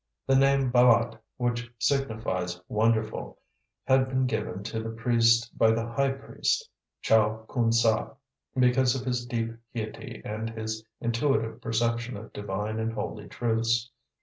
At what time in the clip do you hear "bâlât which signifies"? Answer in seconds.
0.71-2.59